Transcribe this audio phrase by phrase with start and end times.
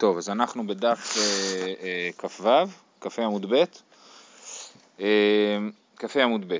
[0.00, 2.48] טוב, אז אנחנו בדף אה, אה, כ"ו,
[3.00, 3.64] כ"ה עמוד ב',
[5.00, 5.58] אה,
[5.96, 6.58] כ"ה עמוד ב'.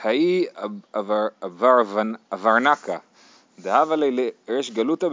[0.00, 0.46] האי
[2.32, 2.98] אברנקה,
[3.58, 5.08] דהבה לריש גלותא.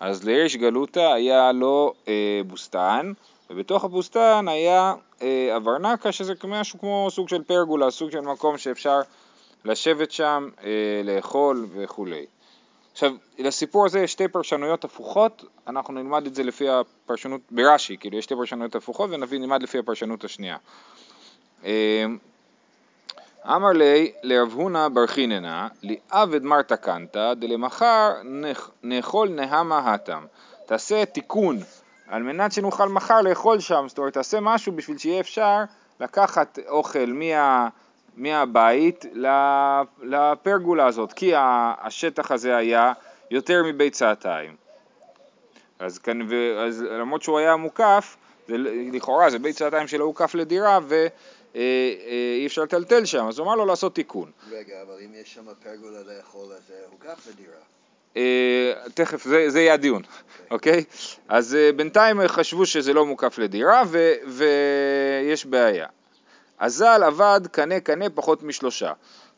[0.00, 3.12] אז לריש גלותא היה לו אה, בוסתן,
[3.50, 4.94] ובתוך הבוסתן היה
[5.56, 9.00] אברנקה, שזה משהו כמו סוג של פרגולה, סוג של מקום שאפשר
[9.64, 10.48] לשבת שם,
[11.04, 12.26] לאכול וכולי.
[12.98, 18.18] עכשיו, לסיפור הזה יש שתי פרשנויות הפוכות, אנחנו נלמד את זה לפי הפרשנות, ברש"י, כאילו
[18.18, 20.56] יש שתי פרשנויות הפוכות ונביא נלמד לפי הפרשנות השנייה.
[21.64, 22.04] אה,
[23.46, 28.12] אמר לי לרב הונא בר חיננה, לעבד מרתא קנתא, דלמחר
[28.82, 30.24] נאכול נהמה התם.
[30.66, 31.58] תעשה תיקון
[32.08, 35.58] על מנת שנוכל מחר לאכול שם, זאת אומרת תעשה משהו בשביל שיהיה אפשר
[36.00, 37.68] לקחת אוכל מה...
[38.18, 39.04] מהבית
[40.02, 42.92] לפרגולה הזאת, כי השטח הזה היה
[43.30, 44.56] יותר ביצתיים.
[45.78, 46.20] אז, כאן,
[46.66, 48.16] אז למרות שהוא היה מוקף,
[48.48, 48.54] זה,
[48.92, 51.08] לכאורה זה ביצתיים שלא הוקף לדירה ואי
[51.56, 54.30] אה, אה, אפשר לטלטל שם, אז הוא אמר לו לעשות תיקון.
[54.50, 57.54] רגע, אבל אם יש שם פרגולה לאכול, אז זה הוקף לדירה.
[58.14, 60.02] Uh, תכף, זה, זה יהיה הדיון,
[60.50, 60.84] אוקיי?
[60.88, 61.18] Okay?
[61.28, 65.86] אז בינתיים חשבו שזה לא מוקף לדירה ו, ויש בעיה.
[66.58, 68.92] אזל עבד קנה קנה פחות משלושה.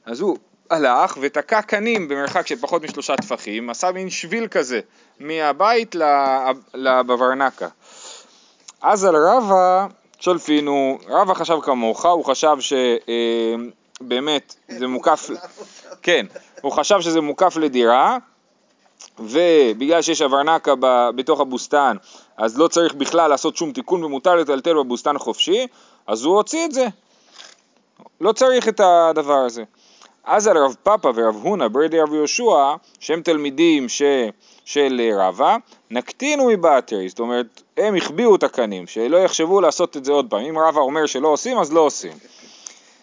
[0.06, 0.36] אז הוא
[0.70, 4.80] הלך ותקע קנים במרחק של פחות משלושה טפחים, עשה מין שביל כזה
[5.20, 5.96] מהבית
[6.74, 7.68] לבברנקה.
[8.82, 9.86] אז על רבא
[10.18, 12.56] שולפינו, רבא חשב כמוך, הוא חשב
[14.00, 15.30] שבאמת אה, זה מוקף,
[16.02, 16.26] כן,
[16.60, 18.18] הוא חשב שזה מוקף לדירה
[19.18, 20.74] ובגלל שיש אברנקה
[21.14, 21.96] בתוך הבוסתן
[22.36, 25.66] אז לא צריך בכלל לעשות שום תיקון ומותר לטלטל בבוסתן חופשי
[26.06, 26.86] אז הוא הוציא את זה
[28.20, 29.64] לא צריך את הדבר הזה.
[30.24, 34.02] אז על רב פאפא ורב הונא ברדי רב יהושע, שהם תלמידים ש...
[34.64, 35.56] של רבא,
[35.90, 40.40] נקטינו מבטרי, זאת אומרת, הם החביאו את הקנים, שלא יחשבו לעשות את זה עוד פעם.
[40.40, 42.12] אם רבא אומר שלא עושים, אז לא עושים.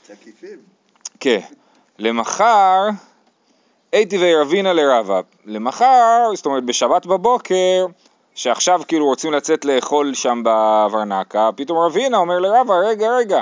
[0.08, 0.58] תקיפים.
[1.20, 1.40] כן.
[2.00, 2.90] למחר,
[3.92, 5.22] הייתי וירבינה לרבא.
[5.46, 7.86] למחר, זאת אומרת בשבת בבוקר,
[8.36, 13.42] שעכשיו כאילו רוצים לצאת לאכול שם בוורנקה, פתאום רבינה אומר לרבא, רגע, רגע,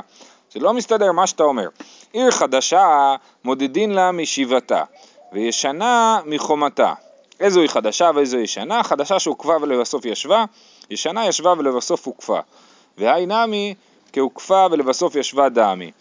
[0.56, 1.70] זה לא מסתדר מה שאתה אומר.
[2.14, 4.84] עיר חדשה מודדין לה משיבתה,
[5.34, 6.94] וישנה מחומתה.
[7.40, 8.84] איזו היא חדשה ואיזו ישנה?
[8.84, 10.46] חדשה שהוקפה ולבסוף ישבה,
[10.90, 12.40] ישנה ישבה ולבסוף הוקפה.
[12.98, 13.74] והי נמי
[14.14, 15.92] כהוקפה ולבסוף ישבה דמי.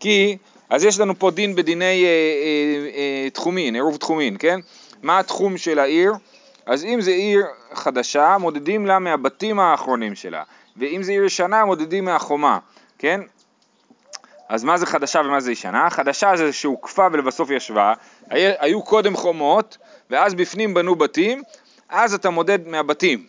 [0.00, 0.36] כי,
[0.70, 4.60] אז יש לנו פה דין בדיני אה, אה, אה, תחומין, עירוב תחומין, כן?
[5.02, 6.12] מה התחום של העיר?
[6.66, 7.42] אז אם זה עיר
[7.72, 10.42] חדשה, מודדים לה מהבתים האחרונים שלה,
[10.76, 12.58] ואם זה עיר ישנה, מודדים מהחומה,
[12.98, 13.20] כן?
[14.50, 15.90] אז מה זה חדשה ומה זה ישנה?
[15.90, 17.92] חדשה זה שהוקפה ולבסוף ישבה,
[18.30, 19.78] היו קודם חומות
[20.10, 21.42] ואז בפנים בנו בתים,
[21.88, 23.26] אז אתה מודד מהבתים.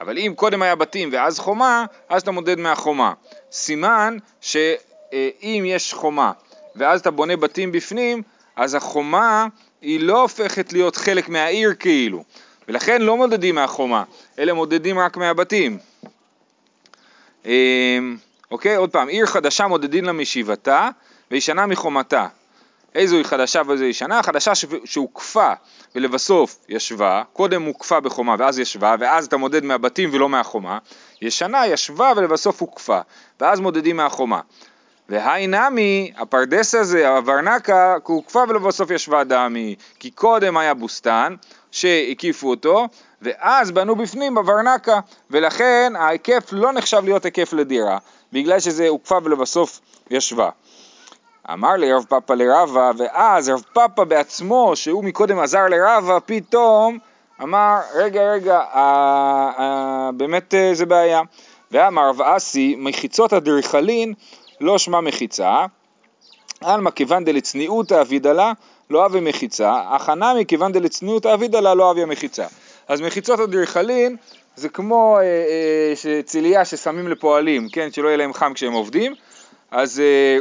[0.00, 3.12] אבל אם קודם היה בתים ואז חומה, אז אתה מודד מהחומה.
[3.52, 6.32] סימן שאם יש חומה
[6.76, 8.22] ואז אתה בונה בתים בפנים,
[8.56, 9.46] אז החומה
[9.82, 12.24] היא לא הופכת להיות חלק מהעיר כאילו,
[12.68, 14.04] ולכן לא מודדים מהחומה,
[14.38, 15.78] אלא מודדים רק מהבתים.
[18.50, 18.76] אוקיי?
[18.76, 20.88] עוד פעם, עיר חדשה מודדים לה משיבתה
[21.30, 22.26] וישנה מחומתה.
[22.94, 24.22] איזו היא חדשה ואיזו היא ישנה?
[24.22, 24.52] חדשה
[24.84, 25.52] שהוקפה
[25.94, 30.78] ולבסוף ישבה, קודם הוקפה בחומה ואז ישבה, ואז אתה מודד מהבתים ולא מהחומה.
[31.22, 33.00] ישנה ישבה ולבסוף הוקפה,
[33.40, 34.40] ואז מודדים מהחומה.
[35.08, 41.34] והי נמי, הפרדס הזה, הוורנקה, הוקפה ולבסוף ישבה דמי, כי קודם היה בוסתן
[41.70, 42.88] שהקיפו אותו,
[43.22, 47.98] ואז בנו בפנים בוורנקה, ולכן ההיקף לא נחשב להיות היקף לדירה.
[48.32, 49.80] בגלל שזה הוקפה ולבסוף
[50.10, 50.50] ישבה.
[51.52, 56.98] אמר לי רב פאפא לרבה, ואז רב פאפא בעצמו, שהוא מקודם עזר לרבה, פתאום
[57.42, 61.20] אמר, רגע, רגע, אה, אה, באמת אה, זה בעיה.
[61.70, 64.14] ואמר רב אסי, מחיצות אדריכלין
[64.60, 65.66] לא שמע מחיצה,
[66.60, 68.52] עלמא כיוון דלצניעותא אבידלה
[68.90, 72.46] לא אבי מחיצה, הכנה מכיוון דלצניעותא אבידלה לא אבי המחיצה.
[72.88, 74.16] אז מחיצות אדריכלין
[74.58, 79.14] זה כמו אה, אה, צלייה ששמים לפועלים, כן, שלא יהיה להם חם כשהם עובדים,
[79.70, 80.38] אז, אה,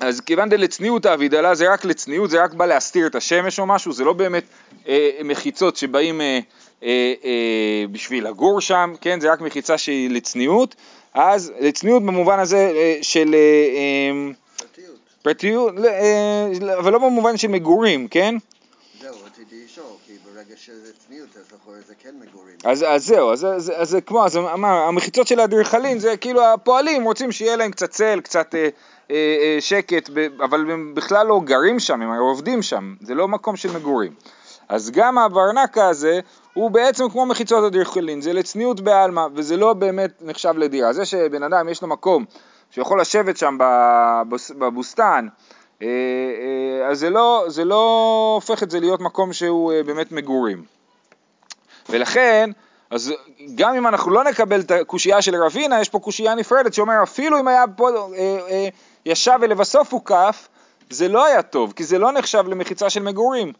[0.00, 3.92] אז כיוון דלצניעות האבידלה זה רק לצניעות, זה רק בא להסתיר את השמש או משהו,
[3.92, 4.44] זה לא באמת
[4.88, 6.38] אה, מחיצות שבאים אה,
[6.82, 10.74] אה, אה, בשביל לגור שם, כן, זה רק מחיצה שהיא לצניעות,
[11.14, 13.34] אז לצניעות במובן הזה אה, של...
[13.34, 14.96] אה, אה, פרטיות.
[15.22, 18.34] פרטיות, אה, אבל לא במובן של מגורים, כן?
[19.46, 22.56] רציתי לשאול, כי ברגע שזה צניעות, אז לכאורה זה כן מגורים.
[22.64, 27.32] אז, אז זהו, אז זה כמו, אז אמר, המחיצות של האדריכלים זה כאילו הפועלים רוצים
[27.32, 28.68] שיהיה להם קצת צל, קצת אה,
[29.10, 33.28] אה, אה, שקט, ב, אבל הם בכלל לא גרים שם, הם עובדים שם, זה לא
[33.28, 34.12] מקום של מגורים.
[34.68, 36.20] אז גם הברנקה הזה
[36.54, 40.92] הוא בעצם כמו מחיצות אדריכלין, זה לצניעות בעלמא, וזה לא באמת נחשב לדירה.
[40.92, 42.24] זה שבן אדם יש לו מקום
[42.70, 45.26] שיכול לשבת שם בבוס, בבוסתן,
[46.90, 50.64] אז זה לא, זה לא הופך את זה להיות מקום שהוא אה, באמת מגורים.
[51.88, 52.50] ולכן,
[52.90, 53.12] אז
[53.54, 57.40] גם אם אנחנו לא נקבל את הקושייה של רבינה, יש פה קושייה נפרדת שאומר אפילו
[57.40, 58.68] אם היה פה אה, אה,
[59.06, 60.48] ישב ולבסוף הוקף,
[60.90, 63.52] זה לא היה טוב, כי זה לא נחשב למחיצה של מגורים,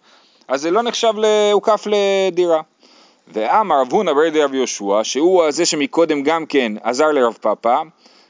[0.49, 1.12] אז זה לא נחשב
[1.52, 2.60] הוקף לדירה.
[3.28, 7.82] ואמר רב הונא ברדי רב יהושע, שהוא זה שמקודם גם כן עזר לרב פאפא,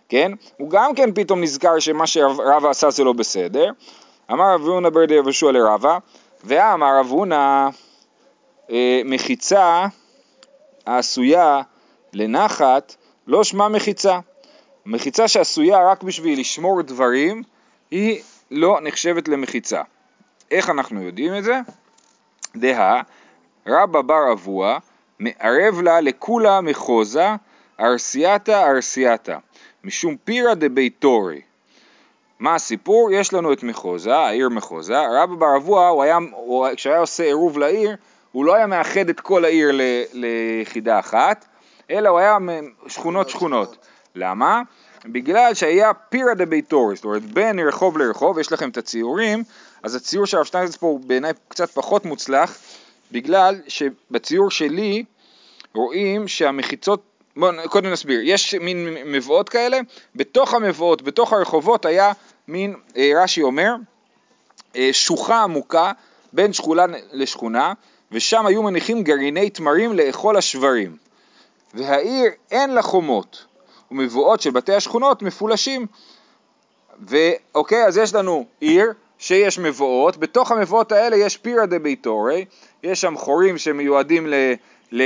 [0.09, 0.33] כן?
[0.57, 3.71] הוא גם כן פתאום נזכר שמה שרבא עשה זה לא בסדר.
[4.33, 5.99] אמר רב הונא ברדי רב יהושע לרבא,
[6.45, 7.69] ואמר רב הונא
[8.71, 9.87] אה, מחיצה
[10.87, 11.61] העשויה
[12.13, 12.95] לנחת
[13.27, 14.19] לא שמה מחיצה.
[14.87, 17.43] מחיצה שעשויה רק בשביל לשמור דברים
[17.91, 19.83] היא לא נחשבת למחיצה.
[20.51, 21.61] איך אנחנו יודעים את זה?
[22.57, 23.03] דהה
[23.67, 24.79] רבא בר אבוה
[25.19, 27.29] מערב לה לכולה מחוזה
[27.81, 29.37] ארסייתא ארסייתא
[29.85, 31.41] משום פירא דביתורי.
[32.39, 33.11] מה הסיפור?
[33.13, 35.91] יש לנו את מחוזה, העיר מחוזה, רבא בר אבוה,
[36.77, 37.97] כשהיה עושה עירוב לעיר,
[38.33, 39.81] הוא לא היה מאחד את כל העיר ל,
[40.13, 41.45] ליחידה אחת,
[41.91, 42.39] אלא הוא היה
[42.87, 43.77] שכונות שכונות.
[44.15, 44.63] למה?
[45.05, 49.43] בגלל שהיה פירא דביתורי, זאת אומרת בין רחוב לרחוב, יש לכם את הציורים,
[49.83, 52.59] אז הציור של הרב שטיינזרץ פה הוא בעיניי קצת פחות מוצלח,
[53.13, 55.05] בגלל שבציור שלי
[55.75, 57.03] רואים שהמחיצות,
[57.37, 59.79] בואו קודם נסביר, יש מין מבואות כאלה,
[60.15, 62.13] בתוך המבואות, בתוך הרחובות היה
[62.49, 63.75] מין, אה, רש"י אומר,
[64.77, 65.93] אה, שוחה עמוקה
[66.33, 67.73] בין שכונה לשכונה,
[68.13, 70.97] ושם היו מניחים גרעיני תמרים לאכול השברים.
[71.75, 73.45] והעיר אין לה חומות,
[73.91, 75.87] ומבואות של בתי השכונות מפולשים.
[77.01, 82.45] ואוקיי, אז יש לנו עיר שיש מבואות, בתוך המבואות האלה יש פירא דה ביתורי,
[82.83, 84.35] יש שם חורים שמיועדים ל,
[84.93, 85.03] ל,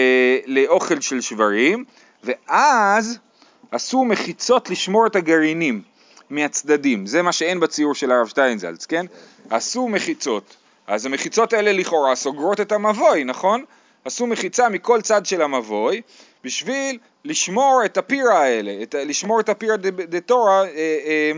[0.47, 1.85] לאוכל של שברים,
[2.25, 3.19] ואז
[3.71, 5.83] עשו מחיצות לשמור את הגרעינים
[6.31, 9.07] מהצדדים, זה מה שאין בציור של הרב שטיינזלץ, כן?
[9.51, 10.57] עשו מחיצות,
[10.87, 13.65] אז המחיצות האלה לכאורה סוגרות את המבוי, נכון?
[14.05, 16.03] עשו מחיצה מכל צד של המבוי
[16.45, 21.33] בשביל לשמור את הפירה האלה, את, לשמור את הפירה דה תורה, אה, אה,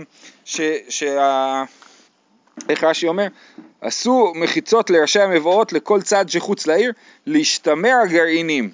[0.88, 1.65] שה...
[2.69, 3.26] איך רש"י אומר?
[3.81, 6.93] עשו מחיצות לראשי המבואות לכל צד שחוץ לעיר,
[7.26, 8.71] להשתמר הגרעינים.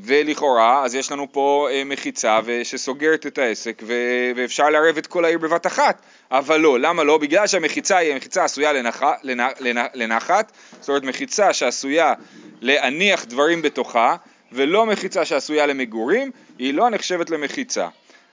[0.00, 5.24] ולכאורה, אז יש לנו פה אה, מחיצה שסוגרת את העסק ו- ואפשר לערב את כל
[5.24, 7.18] העיר בבת אחת, אבל לא, למה לא?
[7.18, 12.14] בגלל שהמחיצה היא מחיצה עשויה לנח- לנ- לנ- לנחת, זאת אומרת מחיצה שעשויה
[12.60, 14.16] להניח דברים בתוכה,
[14.52, 17.88] ולא מחיצה שעשויה למגורים, היא לא נחשבת למחיצה.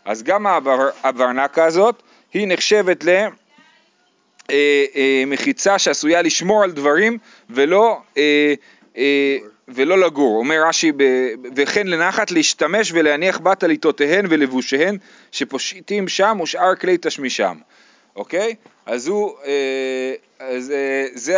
[0.05, 0.45] אז גם
[1.03, 2.03] הברנקה הזאת,
[2.33, 3.09] היא נחשבת ל...
[4.51, 5.23] אה, אה,
[5.77, 7.17] שעשויה לשמור על דברים
[7.49, 8.53] ולא, אה,
[9.67, 10.37] ולא לגור.
[10.37, 10.91] אומר רש"י,
[11.55, 14.97] וכן לנחת להשתמש ולהניח בת עליתותיהן ולבושיהן
[15.31, 17.57] שפושטים שם ושאר כלי תשמישם.
[18.15, 18.55] אוקיי?
[18.85, 21.37] אז הוא, אה, אז, אה, זה,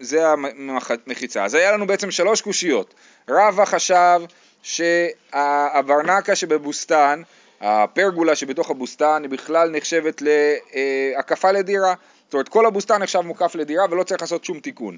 [0.00, 1.44] זה המחיצה.
[1.44, 2.94] אז היה לנו בעצם שלוש קושיות.
[3.28, 4.20] רבא חשב
[4.62, 7.22] שהברנקה שבבוסתן,
[7.60, 11.94] הפרגולה שבתוך הבוסתן היא בכלל נחשבת להקפה לדירה.
[12.24, 14.96] זאת אומרת כל הבוסתן נחשב מוקף לדירה ולא צריך לעשות שום תיקון.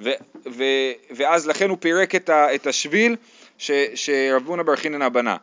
[0.00, 0.10] ו,
[0.46, 0.64] ו,
[1.10, 3.16] ואז לכן הוא פירק את, ה, את השביל
[3.94, 5.36] שרב הונא בר חיננה בנה.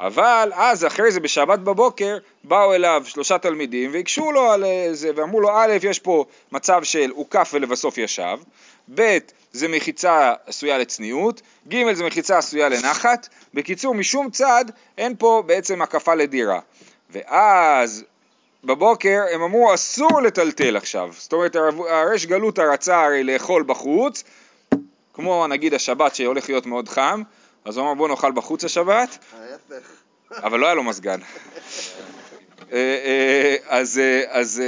[0.00, 5.40] אבל אז אחרי זה בשבת בבוקר באו אליו שלושה תלמידים והקשו לו על זה ואמרו
[5.40, 8.38] לו א' יש פה מצב של הוקף ולבסוף ישב,
[8.94, 9.18] ב'
[9.52, 14.64] זה מחיצה עשויה לצניעות, ג' זה מחיצה עשויה לנחת, בקיצור משום צד
[14.98, 16.60] אין פה בעצם הקפה לדירה.
[17.10, 18.04] ואז
[18.64, 21.56] בבוקר הם אמרו אסור לטלטל עכשיו, זאת אומרת
[21.90, 24.24] הריש גלותא רצה הרי לאכול בחוץ,
[25.14, 27.22] כמו נגיד השבת שהולך להיות מאוד חם,
[27.64, 29.18] אז הוא אמר בוא נאכל בחוץ השבת.
[30.36, 31.20] אבל לא היה לו מזגן.
[32.72, 34.62] אה, אה, אז, אה, אז,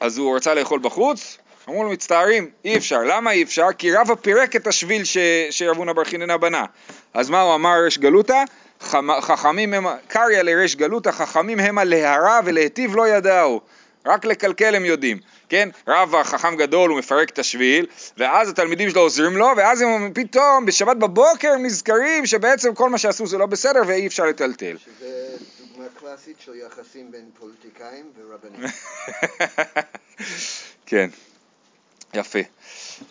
[0.00, 1.38] אז הוא רצה לאכול בחוץ,
[1.68, 2.98] אמרו לו מצטערים, אי אפשר.
[2.98, 3.66] למה אי אפשר?
[3.78, 5.02] כי רבא פירק את השביל
[5.50, 6.64] שרב הונא בר חיננה בנה.
[7.14, 8.44] אז מה הוא אמר ריש גלותא?
[9.20, 13.60] חכמים הם, קריא לריש גלותא, חכמים המה להרע ולהיטיב לא ידעו.
[14.06, 15.18] רק לקלקל הם יודעים,
[15.48, 15.68] כן?
[15.88, 20.66] רב החכם גדול הוא מפרק את השביל ואז התלמידים שלו עוזרים לו ואז הם פתאום
[20.66, 24.76] בשבת בבוקר נזכרים שבעצם כל מה שעשו זה לא בסדר ואי אפשר לטלטל.
[24.78, 28.60] שזה דוגמה קלאסית של יחסים בין פוליטיקאים ורבנים.
[30.86, 31.10] כן,
[32.14, 32.38] יפה.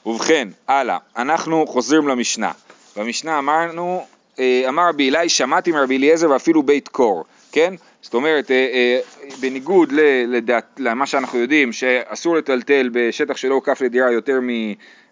[0.05, 2.51] ובכן, הלאה, אנחנו חוזרים למשנה.
[2.95, 4.07] במשנה אמרנו,
[4.39, 7.73] אמר רבי אלי שמעתי מרבי אליעזר ואפילו בית קור, כן?
[8.05, 8.99] זאת אומרת, אה, אה,
[9.39, 9.91] בניגוד
[10.27, 14.39] לדעת, למה שאנחנו יודעים, שאסור לטלטל בשטח שלא הוקף לדירה יותר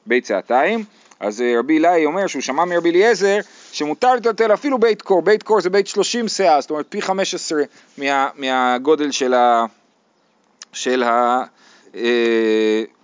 [0.06, 0.84] בית צעתיים.
[1.20, 3.38] אז אה, רבי אלי אומר שהוא שמע מרבי אליעזר
[3.72, 7.64] שמותר לטלטל אפילו בית קור, בית קור זה בית 30 שאה, זאת אומרת פי 15
[7.98, 9.66] מה, מהגודל של, ה,
[10.74, 11.04] של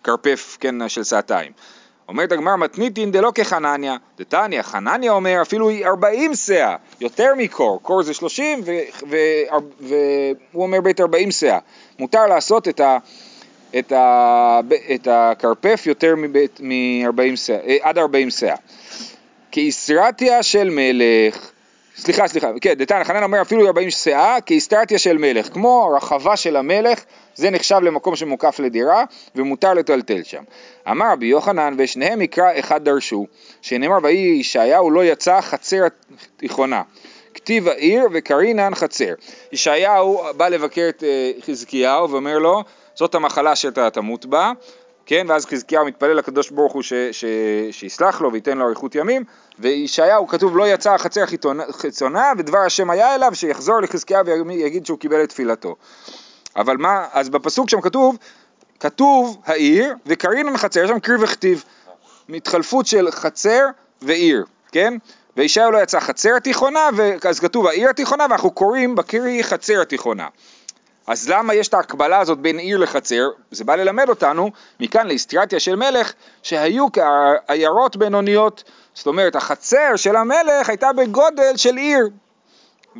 [0.02, 1.52] הכרפף, כן, של סעתיים.
[2.10, 8.14] אומרת הגמרא מתניתין דלא כחנניה, דתניא, חנניה אומר אפילו 40 שאה, יותר מקור, קור זה
[8.14, 8.62] 30
[9.80, 11.60] והוא אומר בית 40 שאה,
[12.00, 12.98] מותר לעשות את ה...
[13.80, 14.60] את, ה,
[14.96, 16.16] את הכרפף יותר
[16.60, 18.56] מ-40 שאה, אה, עד 40 שאה.
[19.52, 21.52] כאיסרתיה של מלך,
[21.98, 26.56] סליחה, סליחה, כן, דתנא חנן אומר אפילו 40 שאה, כאיסרתיה של מלך, כמו הרחבה של
[26.56, 27.04] המלך,
[27.36, 29.04] זה נחשב למקום שמוקף לדירה,
[29.36, 30.44] ומותר לטלטל שם.
[30.92, 33.28] אמר רבי יוחנן, ושניהם מקרא אחד דרשו,
[33.62, 35.84] שנאמר ויהי ישעיהו לא יצא חצר
[36.38, 36.82] תיכונה.
[37.34, 39.14] כתיב העיר וקרינן חצר.
[39.52, 42.64] ישעיהו בא לבקר את אה, חזקיהו ואומר לו,
[42.96, 44.52] זאת המחלה שאתה תמות בה,
[45.10, 47.26] כן, ואז חזקיהו מתפלל לקדוש ברוך הוא ש, ש,
[47.72, 49.24] שיסלח לו וייתן לו אריכות ימים,
[49.60, 51.24] וישעיהו כתוב לא יצא החצר
[51.72, 55.76] חיצונה ודבר השם היה אליו שיחזור לחזקיהו ויגיד שהוא קיבל את תפילתו.
[56.56, 58.18] אבל מה, אז בפסוק שם כתוב,
[58.80, 61.64] כתוב העיר וקרינן חצר, יש שם קריא וכתיב,
[62.34, 63.66] התחלפות של חצר
[64.02, 64.94] ועיר, כן?
[65.38, 66.90] וישעיהו לא יצא חצר התיכונה,
[67.30, 70.28] אז כתוב העיר התיכונה ואנחנו קוראים בקרי חצר התיכונה.
[71.10, 73.30] אז למה יש את ההקבלה הזאת בין עיר לחצר?
[73.52, 76.14] זה בא ללמד אותנו, מכאן לאסטרטיה של מלך,
[76.44, 76.88] שהיו
[77.48, 78.64] עיירות בינוניות.
[78.94, 82.10] זאת אומרת, החצר של המלך הייתה בגודל של עיר.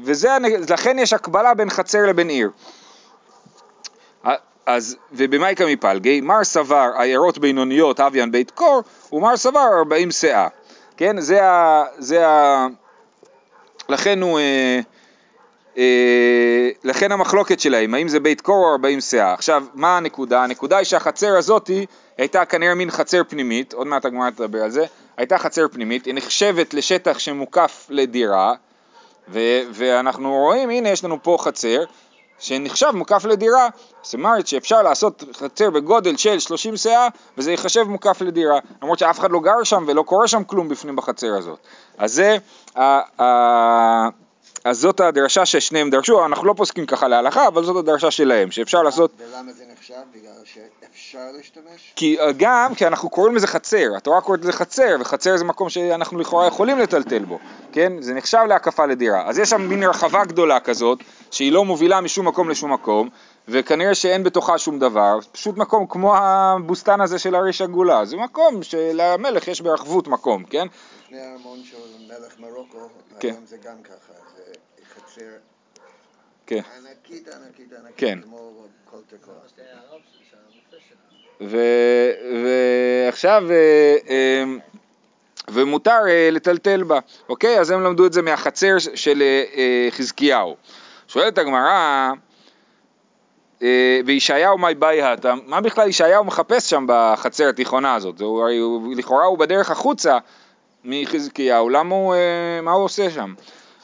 [0.04, 2.50] ולכן יש הקבלה בין חצר לבין עיר.
[4.66, 10.48] אז, ובמאי קמי פלגי, מר סבר עיירות בינוניות אביאן בית קור, ומר סבר ארבעים שאה.
[10.98, 11.84] כן, זה ה...
[11.98, 12.68] זה ה...
[13.90, 14.40] לכן הוא...
[14.40, 14.80] אה,
[16.84, 19.34] לכן המחלוקת שלהם, האם זה בית קור או ארבעים שאה.
[19.34, 20.44] עכשיו, מה הנקודה?
[20.44, 21.86] הנקודה היא שהחצר הזאתי
[22.18, 24.86] הייתה כנראה מין חצר פנימית, עוד מעט הגמרא תדבר על זה,
[25.18, 28.54] הייתה חצר פנימית, היא נחשבת לשטח שמוקף לדירה,
[29.30, 31.84] ו- ואנחנו רואים, הנה יש לנו פה חצר,
[32.40, 33.68] שנחשב מוקף לדירה,
[34.02, 37.08] זאת אומרת שאפשר לעשות חצר בגודל של 30 שאה
[37.38, 40.96] וזה ייחשב מוקף לדירה, למרות שאף אחד לא גר שם ולא קורה שם כלום בפנים
[40.96, 41.60] בחצר הזאת.
[41.98, 42.38] אז זה
[44.64, 48.84] אז זאת הדרשה ששניהם דרשו, אנחנו לא פוסקים ככה להלכה, אבל זאת הדרשה שלהם, שאפשר
[48.84, 49.12] לעשות...
[49.18, 49.94] ולמה זה נחשב?
[50.14, 51.94] בגלל שאפשר להשתמש?
[51.96, 56.20] כי גם, כי אנחנו קוראים לזה חצר, התורה קוראת לזה חצר, וחצר זה מקום שאנחנו
[56.20, 57.40] לכאורה יכולים לטלטל בו,
[57.72, 57.94] כן?
[58.00, 59.24] זה נחשב להקפה לדירה.
[59.26, 61.00] אז יש שם מין רחבה גדולה כזאת,
[61.32, 63.10] שהיא לא מובילה משום מקום לשום מקום,
[63.48, 68.64] וכנראה שאין בתוכה שום דבר, פשוט מקום כמו הבוסתן הזה של הריש הגולה, זה מקום
[68.64, 70.68] שלמלך יש ברחבות מקום, כן?
[71.10, 72.90] לפני הארמון של מלך מרוקו,
[73.20, 73.28] כן.
[73.28, 74.54] היום זה גם ככה, זה
[74.96, 75.22] חצר
[76.46, 76.62] כן.
[76.78, 78.20] ענקית ענקית ענקית, כן.
[78.24, 79.34] כמו כל תקוע.
[81.42, 82.12] ו-
[82.44, 84.44] ועכשיו, אה, אה,
[85.48, 87.00] ומותר אה, לטלטל בה,
[87.30, 87.60] אוקיי?
[87.60, 90.56] אז הם למדו את זה מהחצר של אה, חזקיהו.
[91.08, 92.12] שואלת הגמרא,
[94.06, 98.22] וישעיהו מאי באי הטה, מה בכלל ישעיהו מחפש שם בחצר התיכונה הזאת?
[98.22, 100.18] הוא, הוא, לכאורה הוא בדרך החוצה
[100.86, 103.34] מחזקיהו, למה הוא, אה, מה הוא עושה שם?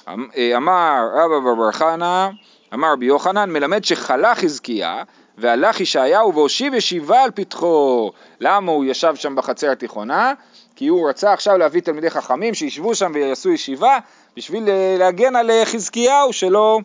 [0.07, 2.29] אמ, אה, אמר רבא בר חנא,
[2.73, 5.03] אמר רבי יוחנן, מלמד שחלה חזקיה
[5.37, 8.11] והלך ישעיהו והושיב ישיבה על פתחו.
[8.39, 10.33] למה הוא ישב שם בחצר התיכונה?
[10.75, 13.97] כי הוא רצה עכשיו להביא תלמידי חכמים שישבו שם ויעשו ישיבה
[14.37, 16.79] בשביל להגן על חזקיהו שלא,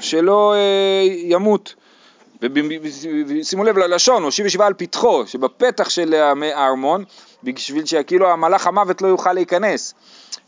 [0.00, 0.54] שלא
[1.24, 1.74] ימות.
[3.26, 6.14] ושימו לב ללשון, הושיב ישיבה על פתחו, שבפתח של
[6.54, 7.04] הארמון,
[7.44, 9.94] בשביל שכאילו המלאך המוות לא יוכל להיכנס.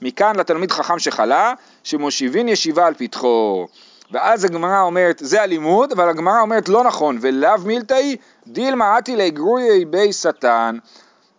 [0.03, 3.67] מכאן לתלמיד חכם שחלה, שמושיבין ישיבה על פתחו.
[4.11, 9.85] ואז הגמרא אומרת, זה הלימוד, אבל הגמרא אומרת לא נכון, ולאו מילתאי דילמה עתי לגרויי
[9.85, 10.79] בי שטן.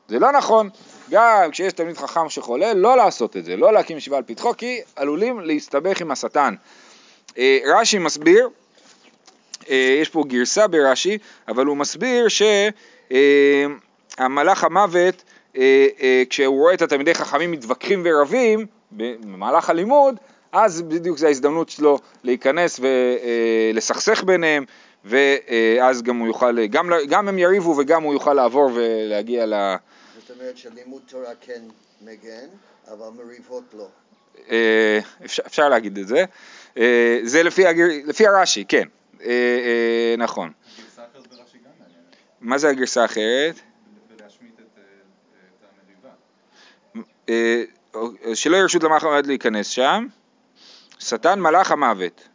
[0.07, 0.69] זה לא נכון,
[1.09, 4.79] גם כשיש תלמיד חכם שחולה, לא לעשות את זה, לא להקים ישיבה על פתחו, כי
[4.95, 6.55] עלולים להסתבך עם השטן.
[7.37, 8.49] אה, רש"י מסביר,
[9.69, 12.27] אה, יש פה גרסה ברש"י, אבל הוא מסביר
[14.17, 15.26] שהמלאך המוות, אה, אה,
[16.29, 20.15] כשהוא רואה את התלמידי חכמים מתווכחים ורבים במהלך הלימוד,
[20.51, 24.65] אז בדיוק זו ההזדמנות שלו להיכנס ולסכסך ביניהם,
[25.05, 29.53] ואז גם הוא יוכל, גם, גם הם יריבו וגם הוא יוכל לעבור ולהגיע ל...
[30.19, 31.61] זאת אומרת שלימוד תורה כן
[32.01, 32.47] מגן,
[32.91, 33.87] אבל מריבות לא.
[35.25, 36.25] אפשר, אפשר להגיד את זה.
[37.23, 37.85] זה לפי, הגר...
[38.05, 38.87] לפי הרש"י, כן.
[39.21, 40.51] אה, אה, נכון.
[40.77, 42.15] גרסה אחרת ברש"י גם מעניינת.
[42.41, 43.55] מה זה הגרסה האחרת?
[44.09, 44.83] ולהשמיט את, אה,
[45.59, 46.09] את המריבה.
[48.33, 50.07] שלא ירשות למלאך המוות להיכנס שם.
[50.99, 52.27] שטן מלאך המוות.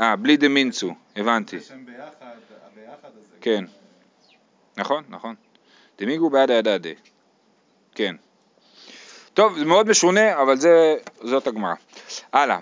[0.00, 1.58] אה, בלי דמינצו, הבנתי.
[3.40, 3.64] כן.
[4.76, 5.34] נכון, נכון.
[5.98, 6.90] דמיגרו בעד הידדה.
[7.94, 8.16] כן.
[9.34, 11.74] טוב, זה מאוד משונה, אבל זה, זאת הגמרא.
[12.32, 12.58] הלאה.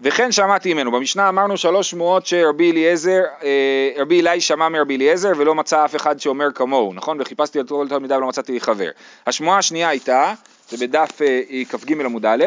[0.00, 5.32] וכן שמעתי ממנו, במשנה אמרנו שלוש שמועות שרבי אליעזר, אה, רבי אלי שמע מרבי אליעזר
[5.36, 7.20] ולא מצא אף אחד שאומר כמוהו, נכון?
[7.20, 8.90] וחיפשתי על כל תלמידיו ולא מצאתי חבר.
[9.26, 10.34] השמועה השנייה הייתה,
[10.68, 12.44] זה בדף אה, כ"ג עמוד א',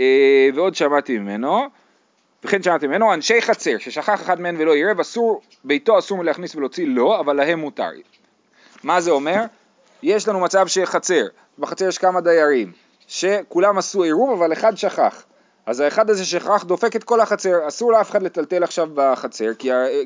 [0.00, 1.62] אה, ועוד שמעתי ממנו,
[2.44, 6.86] וכן שמעתי ממנו, אנשי חצר ששכח אחד מהם ולא עירב, אסור, ביתו אסור להכניס ולהוציא
[6.86, 7.90] לו, אבל להם מותר.
[8.82, 9.40] מה זה אומר?
[10.02, 11.26] יש לנו מצב שחצר,
[11.58, 12.72] בחצר יש כמה דיירים,
[13.08, 15.24] שכולם עשו עירוב אבל אחד שכח.
[15.66, 19.54] אז האחד הזה שכח דופק את כל החצר, אסור לאף אחד לטלטל עכשיו בחצר,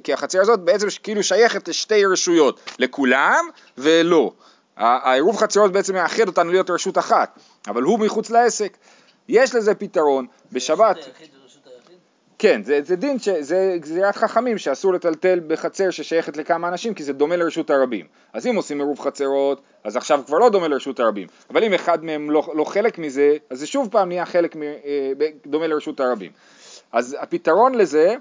[0.02, 3.48] כי, החצר הזאת בעצם כאילו שייכת לשתי רשויות, לכולם
[3.78, 4.32] ולא.
[4.76, 8.76] העירוב חצרות בעצם מאחד אותנו להיות רשות אחת, אבל הוא מחוץ לעסק.
[9.28, 10.96] יש לזה פתרון, בשבת...
[12.38, 17.04] כן, זה, זה דין, ש, זה גזירת חכמים שאסור לטלטל בחצר ששייכת לכמה אנשים כי
[17.04, 18.07] זה דומה לרשות הרבים.
[18.33, 21.28] אז אם עושים עירוב חצרות, אז עכשיו כבר לא דומה לרשות הרבים.
[21.50, 24.62] אבל אם אחד מהם לא, לא חלק מזה, אז זה שוב פעם נהיה חלק מ,
[24.62, 25.12] אה,
[25.47, 26.30] דומה לרשות הרבים.
[26.92, 28.14] אז הפתרון לזה,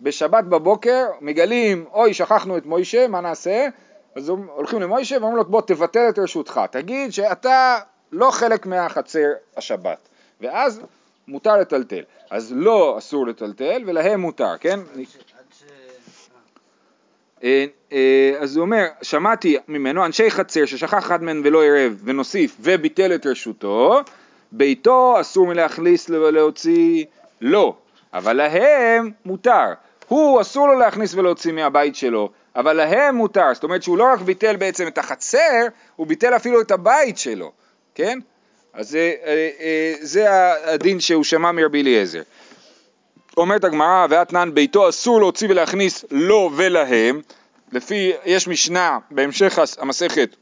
[0.00, 3.66] בשבת בבוקר מגלים, אוי שכחנו את מוישה, מה נעשה?
[4.16, 7.78] אז הולכים למוישה ואומרים לו בוא תבטל את רשותך, תגיד שאתה
[8.12, 10.08] לא חלק מהחצר השבת.
[10.40, 10.80] ואז
[11.32, 12.02] מותר לטלטל.
[12.30, 14.80] אז לא אסור לטלטל ולהם מותר, כן?
[17.44, 22.56] אה, אה, אז הוא אומר, שמעתי ממנו אנשי חצר ששכח אחד מהם ולא ערב ונוסיף
[22.60, 24.00] וביטל את רשותו,
[24.52, 27.04] ביתו אסור מלהכניס ולהוציא
[27.40, 27.76] לא,
[28.14, 29.72] אבל להם מותר.
[30.08, 33.54] הוא אסור לו להכניס ולהוציא מהבית שלו, אבל להם מותר.
[33.54, 37.52] זאת אומרת שהוא לא רק ביטל בעצם את החצר, הוא ביטל אפילו את הבית שלו,
[37.94, 38.18] כן?
[38.74, 40.26] אז זה, אה, אה, זה
[40.64, 42.22] הדין שהוא שמע מרבי אליעזר.
[43.36, 47.20] אומרת הגמרא, ואתנן ביתו אסור להוציא ולהכניס לו ולהם,
[47.72, 50.36] לפי, יש משנה בהמשך המסכת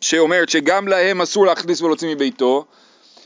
[0.00, 2.64] שאומרת שגם להם אסור להכניס ולהוציא מביתו,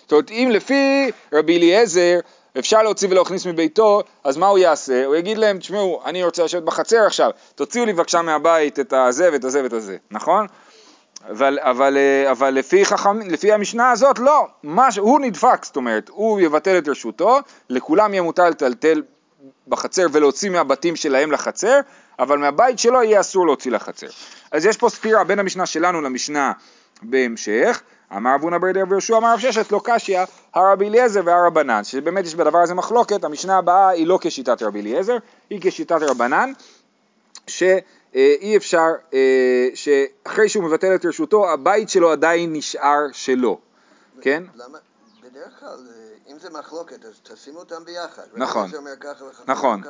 [0.02, 2.18] זאת אומרת אם לפי רבי אליעזר
[2.58, 5.04] אפשר להוציא ולהכניס מביתו, אז מה הוא יעשה?
[5.04, 9.28] הוא יגיד להם, תשמעו, אני רוצה לשבת בחצר עכשיו, תוציאו לי בבקשה מהבית את הזה
[9.32, 10.46] ואת הזה ואת הזה, נכון?
[11.30, 16.08] אבל, אבל, אה, אבל לפי, חכם, לפי המשנה הזאת לא, מה, הוא נדפק, זאת אומרת,
[16.08, 17.38] הוא יבטל את רשותו,
[17.70, 19.02] לכולם יהיה מותר לטלטל
[19.68, 21.80] בחצר ולהוציא מהבתים שלהם לחצר,
[22.18, 24.06] אבל מהבית שלו יהיה אסור להוציא לחצר.
[24.52, 26.52] אז יש פה סתירה בין המשנה שלנו למשנה
[27.02, 27.82] בהמשך,
[28.16, 30.20] אמר אבונה ברדר ויהושע אמר רב ששת לא קשיא
[30.54, 35.16] הרבי אליעזר והרבנן, שבאמת יש בדבר הזה מחלוקת, המשנה הבאה היא לא כשיטת רבי אליעזר,
[35.50, 36.52] היא כשיטת רבנן,
[37.46, 37.62] ש...
[38.16, 43.58] אה, אי אפשר, אה, שאחרי שהוא מבטל את רשותו, הבית שלו עדיין נשאר שלו,
[44.20, 44.42] כן?
[44.54, 44.78] למה?
[45.22, 48.22] בדרך כלל, אה, אם זה מחלוקת, אז תשימו אותם ביחד.
[48.34, 48.70] נכון,
[49.46, 49.82] נכון.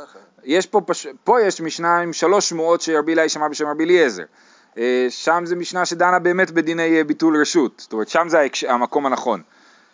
[0.44, 1.06] יש פה, פש...
[1.24, 4.24] פה יש משנה עם שלוש שמועות שרבי אלי שמע בשם רבי אליעזר.
[5.08, 9.42] שם זה משנה שדנה באמת בדיני ביטול רשות, זאת אומרת שם זה המקום הנכון.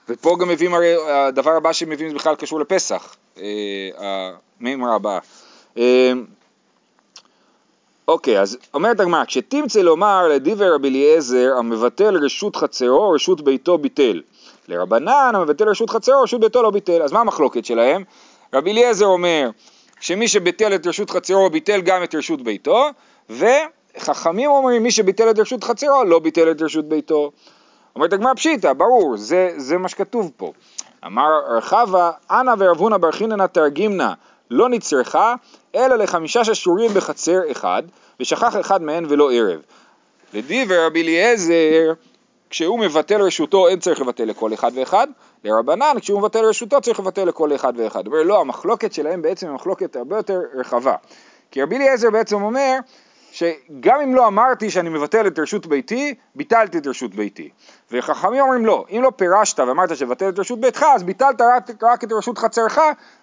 [0.08, 3.16] ופה גם מביאים הרי, הדבר הבא שמביאים זה בכלל קשור לפסח,
[4.60, 5.18] המימרה הבאה.
[8.08, 14.22] אוקיי, אז אומרת הגמרא, כשתמצא לומר לדיבר רבי אליעזר המבטל רשות חצרו רשות ביתו ביטל.
[14.68, 17.02] לרבנן המבטל רשות חצרו רשות ביתו לא ביטל.
[17.02, 18.04] אז מה המחלוקת שלהם?
[18.54, 19.50] רבי אליעזר אומר
[20.00, 22.86] שמי שביטל את רשות חצרו ביטל גם את רשות ביתו,
[23.30, 27.30] וחכמים אומרים מי שביטל את רשות חצרו לא ביטל את רשות ביתו.
[27.96, 30.52] אומרת הגמרא פשיטא, ברור, זה, זה מה שכתוב פה.
[31.06, 34.14] אמר רחבה, אנא ורבונה ברכיננה תרגימנה
[34.50, 35.34] לא נצרכה,
[35.74, 37.82] אלא לחמישה ששורים בחצר אחד,
[38.20, 39.60] ושכח אחד מהן ולא ערב.
[40.34, 41.92] לדיבר רבי אליעזר,
[42.50, 45.06] כשהוא מבטל רשותו אין צריך לבטל לכל אחד ואחד,
[45.44, 48.06] לרבנן כשהוא מבטל רשותו צריך לבטל לכל אחד ואחד.
[48.06, 50.94] הוא אומר לא, המחלוקת שלהם בעצם היא מחלוקת הרבה יותר רחבה.
[51.50, 52.78] כי רבי אליעזר בעצם אומר
[53.32, 57.50] שגם אם לא אמרתי שאני מבטל את רשות ביתי, ביטלתי את רשות ביתי.
[57.92, 62.04] וחכמים אומרים לא, אם לא פירשת ואמרת שבטל את רשות ביתך, אז ביטלת רק, רק
[62.04, 62.78] את רשות חצרך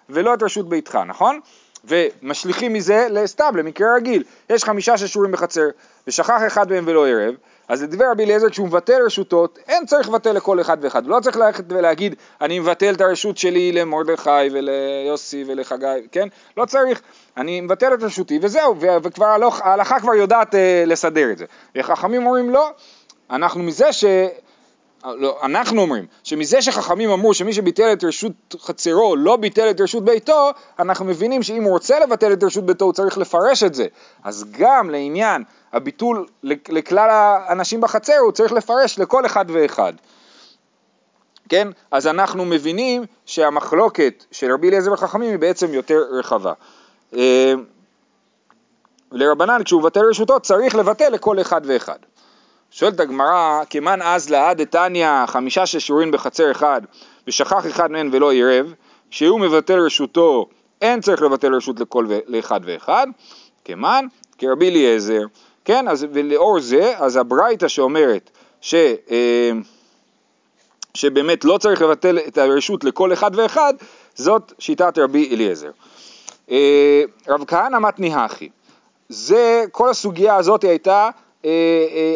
[0.08, 1.40] ולא את רשות ביתך, נכון?
[1.84, 4.24] ומשליכים מזה לסתם, למקרה רגיל.
[4.50, 5.68] יש חמישה ששורים בחצר,
[6.06, 7.34] ושכח אחד מהם ולא ערב,
[7.70, 11.06] אז לדבר רבי אליעזר כשהוא מבטל רשותות, אין צריך לבטל לכל אחד ואחד.
[11.06, 16.28] לא צריך ללכת ולהגיד, אני מבטל את הרשות שלי למרדכי וליוסי ולחגי, כן?
[16.56, 17.02] לא צריך.
[17.36, 19.26] אני מבטל את רשותי וזהו, וכבר
[19.62, 21.44] ההלכה כבר יודעת אה, לסדר את זה.
[21.76, 22.70] וחכמים אומרים לא,
[23.30, 24.04] אנחנו מזה ש...
[25.04, 30.04] לא, אנחנו אומרים שמזה שחכמים אמרו שמי שביטל את רשות חצרו לא ביטל את רשות
[30.04, 33.86] ביתו, אנחנו מבינים שאם הוא רוצה לבטל את רשות ביתו הוא צריך לפרש את זה.
[34.24, 39.92] אז גם לעניין הביטול לכלל האנשים בחצר הוא צריך לפרש לכל אחד ואחד.
[41.48, 41.68] כן?
[41.90, 46.52] אז אנחנו מבינים שהמחלוקת של רבי אליעזר וחכמים היא בעצם יותר רחבה.
[49.12, 51.98] לרבנן כשהוא מבטל רשותו צריך לבטל לכל אחד ואחד.
[52.70, 56.80] שואלת הגמרא, כמן אז לעד דתניא חמישה ששורין בחצר אחד
[57.26, 58.74] ושכח אחד מהן ולא עירב,
[59.10, 60.48] כשהוא מבטל רשותו
[60.80, 63.06] אין צריך לבטל רשות לכל ו- לאחד ואחד,
[63.64, 64.06] כמן
[64.38, 65.22] כרבי אליעזר,
[65.64, 68.30] כן, אז ולאור זה, אז הברייתא שאומרת
[68.60, 68.74] ש,
[69.10, 69.50] אה,
[70.94, 73.74] שבאמת לא צריך לבטל את הרשות לכל אחד ואחד,
[74.14, 75.70] זאת שיטת רבי אליעזר.
[76.50, 78.48] אה, רב כהנא מתני הכי,
[79.08, 81.10] זה, כל הסוגיה הזאת הייתה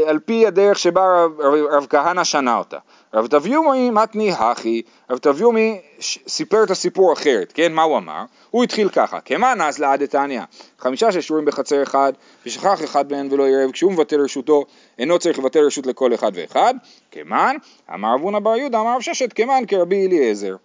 [0.07, 1.27] על פי הדרך שבה
[1.71, 2.79] רב, כהנא שנה אותה.
[3.15, 5.81] רב תביומי מתני הכי, רב תביומי
[6.29, 7.73] סיפר את הסיפור אחרת, כן?
[7.73, 8.25] מה הוא אמר?
[8.51, 10.43] הוא התחיל ככה, כמאן אז לעד דתניא,
[10.79, 12.13] חמישה ששורים בחצר אחד,
[12.47, 14.65] ושכח אחד מהם ולא ירב, כשהוא מבטל רשותו,
[14.99, 16.75] אינו צריך לבטל רשות לכל אחד ואחד,
[17.11, 17.57] כמאן,
[17.95, 19.33] אמר אבונה בר יהודה, אמר רב ששת,
[19.69, 20.57] כרבי אליעזר.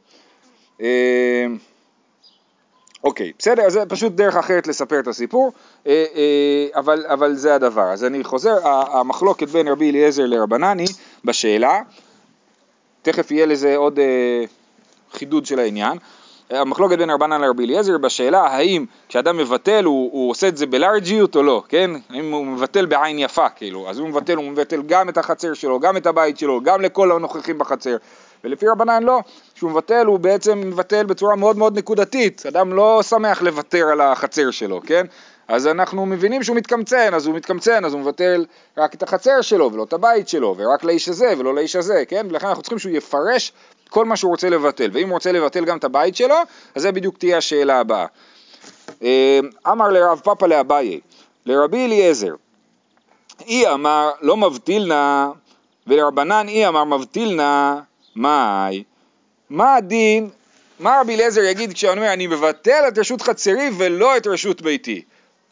[3.03, 5.51] אוקיי, בסדר, זה פשוט דרך אחרת לספר את הסיפור,
[5.87, 7.91] אה, אה, אבל, אבל זה הדבר.
[7.91, 10.85] אז אני חוזר, המחלוקת בין רבי אליעזר לרבנני
[11.25, 11.81] בשאלה,
[13.01, 14.43] תכף יהיה לזה עוד אה,
[15.11, 15.97] חידוד של העניין.
[16.49, 21.35] המחלוקת בין רבנן לרבי אליעזר בשאלה האם כשאדם מבטל הוא, הוא עושה את זה בלארג'יות
[21.35, 21.91] או לא, כן?
[22.09, 25.79] האם הוא מבטל בעין יפה כאילו, אז הוא מבטל, הוא מבטל גם את החצר שלו,
[25.79, 27.97] גם את הבית שלו, גם לכל הנוכחים בחצר.
[28.43, 29.19] ולפי רבנן לא,
[29.55, 34.51] כשהוא מבטל הוא בעצם מבטל בצורה מאוד מאוד נקודתית, אדם לא שמח לוותר על החצר
[34.51, 35.05] שלו, כן?
[35.47, 38.45] אז אנחנו מבינים שהוא מתקמצן, אז הוא מתקמצן, אז הוא מבטל
[38.77, 42.25] רק את החצר שלו ולא את הבית שלו, ורק לאיש הזה ולא לאיש הזה, כן?
[42.29, 43.53] ולכן אנחנו צריכים שהוא יפרש
[43.89, 46.35] כל מה שהוא רוצה לבטל, ואם הוא רוצה לבטל גם את הבית שלו,
[46.75, 48.05] אז זה בדיוק תהיה השאלה הבאה.
[49.03, 50.99] אה, אמר לרב פאפא לאביי,
[51.45, 52.33] לרבי אליעזר,
[53.47, 55.27] אי אמר לא מבטיל נא,
[55.87, 57.79] ולרבנן אי אמר מבטיל נא,
[58.19, 58.83] מאי?
[59.49, 60.29] מה הדין,
[60.79, 65.01] מה רבי אליעזר יגיד כשאני אומר אני מבטל את רשות חצרי ולא את רשות ביתי?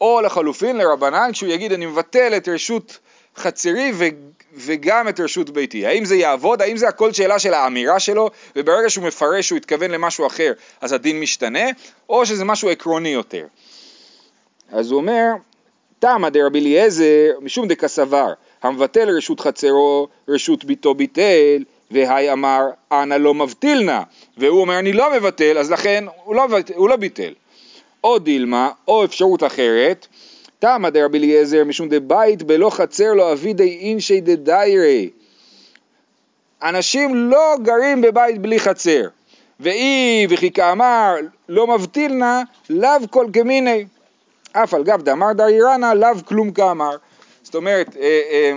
[0.00, 2.98] או לחלופין לרבנן כשהוא יגיד אני מבטל את רשות
[3.36, 4.04] חצרי ו,
[4.56, 5.86] וגם את רשות ביתי.
[5.86, 6.62] האם זה יעבוד?
[6.62, 10.92] האם זה הכל שאלה של האמירה שלו וברגע שהוא מפרש שהוא התכוון למשהו אחר אז
[10.92, 11.68] הדין משתנה
[12.08, 13.46] או שזה משהו עקרוני יותר?
[14.72, 15.32] אז הוא אומר
[15.98, 23.34] תמא דרבי אליעזר משום דקסבר המבטל רשות חצרו רשות ביתו ביטל והי אמר אנא לא
[23.34, 24.02] מבטיל נא
[24.36, 27.32] והוא אומר אני לא מבטל אז לכן הוא לא, הוא לא ביטל
[28.04, 30.06] או דילמה, או אפשרות אחרת,
[30.58, 35.10] תמא דרבי אליעזר משום דבית בלא חצר לא אבידי אינשי דדיירי.
[36.62, 39.02] אנשים לא גרים בבית בלי חצר.
[39.60, 41.14] ואי וכי כאמר
[41.48, 43.86] לא מבטיל נא לאו כל כמיני.
[44.52, 46.96] אף על גב דאמר דיירנה לאו כלום כאמר.
[47.42, 48.52] זאת אומרת, אה, אה,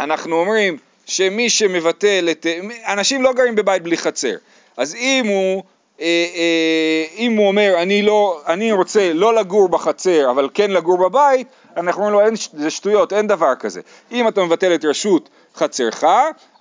[0.00, 2.46] אנחנו אומרים שמי שמבטל את...
[2.86, 4.36] אנשים לא גרים בבית בלי חצר.
[4.76, 5.62] אז אם הוא
[6.00, 11.08] אה, אה, אם הוא אומר אני, לא, אני רוצה לא לגור בחצר אבל כן לגור
[11.08, 13.80] בבית, אנחנו אומרים לו אין, זה שטויות, אין דבר כזה.
[14.12, 16.04] אם אתה מבטל את רשות חצרך,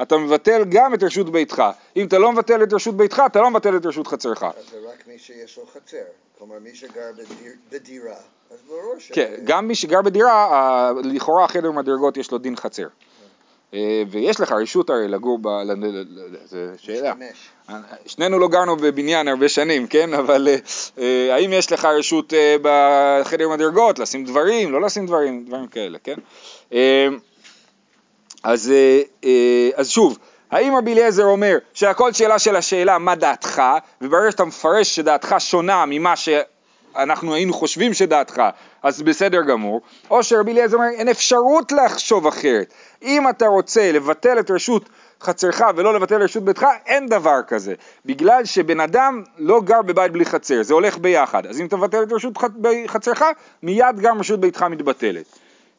[0.01, 1.63] אתה מבטל גם את רשות ביתך.
[1.95, 4.39] אם אתה לא מבטל את רשות ביתך, אתה לא מבטל את רשות חצרך.
[4.39, 5.97] זה רק מי שיש לו חצר,
[6.37, 8.15] כלומר מי שגר בדיר, בדירה,
[8.51, 9.11] אז ברור ש...
[9.11, 12.87] כן, גם מי שגר בדירה, לכאורה חדר מדרגות יש לו דין חצר.
[13.73, 15.47] אה, ויש לך רשות הרי לגור ב...
[16.45, 17.13] זו שאלה.
[18.05, 20.13] שנינו לא גרנו בבניין הרבה שנים, כן?
[20.19, 20.47] אבל
[20.97, 25.97] אה, האם יש לך רשות אה, בחדר מדרגות, לשים דברים, לא לשים דברים, דברים כאלה,
[26.03, 26.15] כן?
[28.43, 28.73] אז,
[29.75, 30.17] אז שוב,
[30.51, 33.61] האם רבי אליעזר אומר שהכל שאלה של השאלה מה דעתך,
[34.01, 38.41] וברגע שאתה מפרש שדעתך שונה ממה שאנחנו היינו חושבים שדעתך,
[38.83, 42.73] אז בסדר גמור, או שרבי אליעזר אומר אין אפשרות לחשוב אחרת.
[43.03, 44.89] אם אתה רוצה לבטל את רשות
[45.21, 47.73] חצרך ולא לבטל רשות ביתך, אין דבר כזה.
[48.05, 51.45] בגלל שבן אדם לא גר בבית בלי חצר, זה הולך ביחד.
[51.47, 52.33] אז אם אתה מבטל את רשות
[52.87, 53.23] חצרך,
[53.63, 55.25] מיד גם רשות ביתך מתבטלת.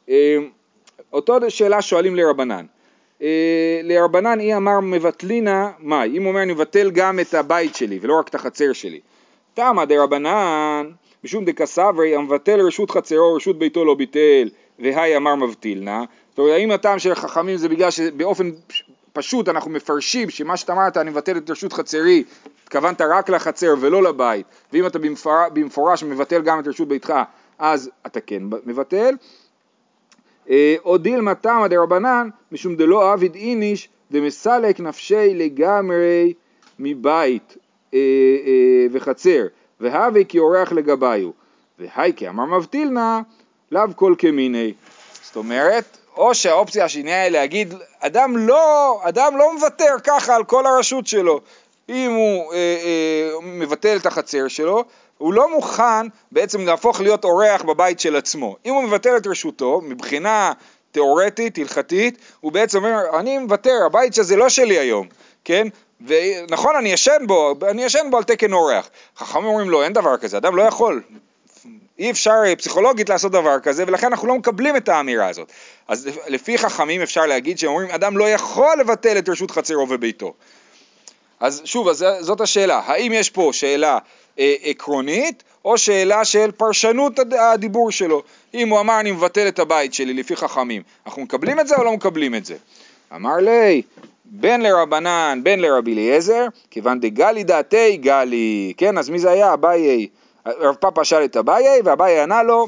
[0.09, 0.37] אה,
[1.13, 2.67] אותו שאלה שואלים לרבנן.
[3.23, 6.17] אה, לרבנן אי אמר מבטלינה מאי?
[6.17, 9.01] אם הוא אומר אני מבטל גם את הבית שלי ולא רק את החצר שלי.
[9.55, 10.91] תמא דרבנן
[11.25, 16.71] משום דקסברי המבטל רשות חצרו רשות ביתו לא ביטל והי אמר מבטילנה זאת אומרת, האם
[16.71, 18.51] הטעם של החכמים זה בגלל שבאופן
[19.13, 22.25] פשוט אנחנו מפרשים שמה שאתה אמרת, אני מבטל את רשות חצרי,
[22.65, 27.15] התכוונת רק לחצר ולא לבית, ואם אתה במפורש, במפורש מבטל גם את רשות ביתך,
[27.59, 29.17] אז אתה כן מבטל.
[30.51, 36.33] אה, או דילמה תמא דרבנן, משום דלא עביד איניש דמסלק נפשי לגמרי
[36.79, 37.57] מבית
[37.95, 37.99] אה,
[38.47, 39.47] אה, וחצר,
[39.81, 41.31] והווה כי אורח לגביו,
[41.79, 43.23] והי כי אמר מבטילנה,
[43.73, 44.75] לאו כל כמיני.
[45.23, 50.67] זאת אומרת, או שהאופציה השנייה היא להגיד, אדם לא, אדם לא מוותר ככה על כל
[50.67, 51.41] הרשות שלו.
[51.89, 54.85] אם הוא אה, אה, מבטל את החצר שלו,
[55.19, 58.57] הוא לא מוכן בעצם להפוך להיות אורח בבית של עצמו.
[58.67, 60.53] אם הוא מבטל את רשותו, מבחינה
[60.93, 65.07] תיאורטית, הלכתית, הוא בעצם אומר, אני מוותר, הבית שזה לא שלי היום,
[65.45, 65.69] כן?
[66.07, 68.91] ונכון, אני ישן בו, אני ישן בו על תקן אורח.
[69.17, 71.03] חכמים אומרים לו, אין דבר כזה, אדם לא יכול.
[71.99, 75.53] אי אפשר אה, פסיכולוגית לעשות דבר כזה, ולכן אנחנו לא מקבלים את האמירה הזאת.
[75.89, 80.35] אז לפי חכמים אפשר להגיד שהם אומרים, אדם לא יכול לבטל את רשות חצרו וביתו.
[81.41, 83.99] אז שוב, אז זאת השאלה, האם יש פה שאלה
[84.39, 88.23] אה, עקרונית, או שאלה של פרשנות הדיבור שלו.
[88.55, 91.85] אם הוא אמר אני מבטל את הבית שלי לפי חכמים, אנחנו מקבלים את זה או
[91.85, 92.57] לא מקבלים את זה?
[93.15, 93.83] אמר לי,
[94.25, 99.55] בין לרבנן בין לרבי אליעזר, כיוון דגלי דעתי גלי, כן, אז מי זה היה?
[99.55, 100.07] אביי,
[100.47, 102.67] רב פאפה שאל את אביי, ואביי ענה לו,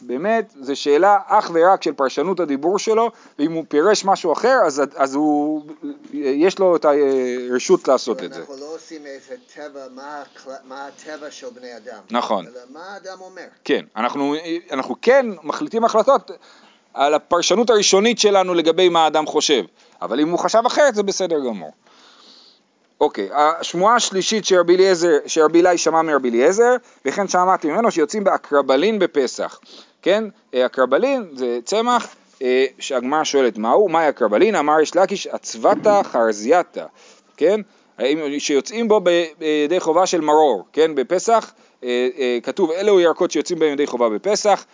[0.00, 4.82] באמת, זו שאלה אך ורק של פרשנות הדיבור שלו, ואם הוא פירש משהו אחר, אז,
[4.96, 5.62] אז הוא,
[6.12, 8.40] יש לו את הרשות לעשות את זה.
[8.40, 10.22] אנחנו לא עושים איזה טבע, מה,
[10.68, 12.00] מה הטבע של בני אדם.
[12.10, 12.46] נכון.
[12.46, 13.46] אלא מה האדם אומר.
[13.64, 14.34] כן, אנחנו,
[14.72, 16.30] אנחנו כן מחליטים החלטות
[16.94, 19.62] על הפרשנות הראשונית שלנו לגבי מה האדם חושב,
[20.02, 21.72] אבל אם הוא חשב אחרת זה בסדר גמור.
[23.00, 24.44] אוקיי, השמועה השלישית
[25.26, 29.60] שרבי אלי שמע מרבי אליעזר, וכן שמעתי ממנו שיוצאים באקרבלין בפסח,
[30.02, 30.24] כן?
[30.54, 34.54] אקרבלין זה צמח אה, שהגמרא שואלת מהו, מהי אקרבלין?
[34.54, 36.84] אמר יש לקיש עצבתא חרזייתא,
[37.36, 37.60] כן?
[38.38, 40.94] שיוצאים בו בידי חובה של מרור, כן?
[40.94, 41.52] בפסח
[41.84, 44.64] אה, אה, כתוב אלו ירקות שיוצאים בהם ידי חובה בפסח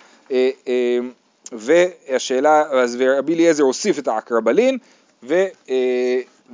[1.52, 4.78] והשאלה, אז רבי אליעזר הוסיף את האקרבלין
[5.22, 5.44] ו...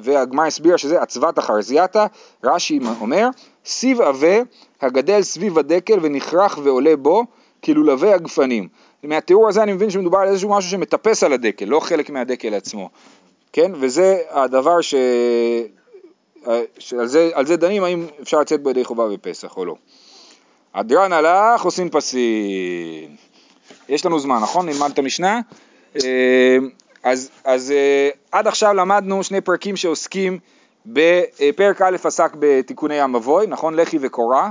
[0.00, 2.06] והגמרא הסבירה שזה עצבת החרזייתא,
[2.44, 3.28] רש"י אומר,
[3.64, 4.42] סיב עבה
[4.80, 7.24] הגדל סביב הדקל ונכרך ועולה בו
[7.64, 8.68] כלולבי הגפנים.
[9.02, 12.90] מהתיאור הזה אני מבין שמדובר על איזשהו משהו שמטפס על הדקל, לא חלק מהדקל עצמו,
[13.52, 13.72] כן?
[13.80, 14.94] וזה הדבר ש...
[16.78, 19.74] שעל זה, זה דנים האם אפשר לצאת בידי חובה בפסח או לא.
[20.74, 23.16] הדרן הלך עושים פסין.
[23.88, 24.68] יש לנו זמן, נכון?
[24.68, 25.40] נלמד את המשנה.
[27.04, 30.38] אה, אז, אז uh, עד עכשיו למדנו שני פרקים שעוסקים,
[30.86, 33.74] בפרק א' עסק בתיקוני המבוי, נכון?
[33.74, 34.50] לחי וקורה,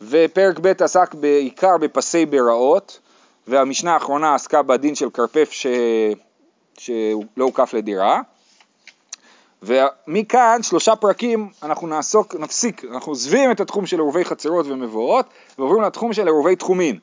[0.00, 3.00] ופרק ב' עסק בעיקר בפסי בראות,
[3.48, 5.66] והמשנה האחרונה עסקה בדין של כרפף ש...
[6.78, 8.20] שלא הוקף לדירה.
[9.62, 15.26] ומכאן שלושה פרקים אנחנו נעסוק, נפסיק, אנחנו עוזבים את התחום של עירובי חצרות ומבואות
[15.58, 16.98] ועוברים לתחום של עירובי תחומין.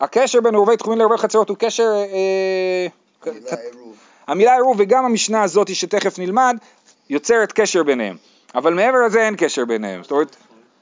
[0.00, 2.86] הקשר בין עירובי תחומין לעירובי חצרות הוא קשר אה,
[3.26, 3.96] המילה עירוב.
[4.26, 6.56] המילה עירוב וגם המשנה הזאת שתכף נלמד
[7.10, 8.16] יוצרת קשר ביניהם,
[8.54, 10.36] אבל מעבר לזה אין קשר ביניהם, זאת אומרת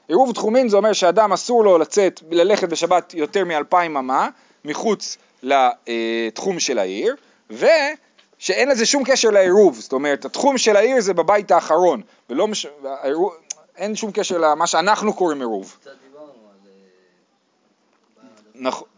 [0.07, 4.29] עירוב תחומין זה אומר שאדם אסור לו לצאת, ללכת בשבת יותר מאלפיים אמה
[4.65, 7.15] מחוץ לתחום של העיר
[7.49, 12.67] ושאין לזה שום קשר לעירוב, זאת אומרת התחום של העיר זה בבית האחרון ולא מש...
[12.83, 13.33] העירוב...
[13.77, 15.77] אין שום קשר למה שאנחנו קוראים עירוב.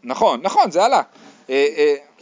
[0.02, 1.02] נכון, נכון, זה עלה.